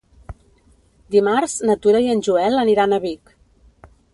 [1.15, 3.35] Dimarts na Tura i en Joel aniran a Vic.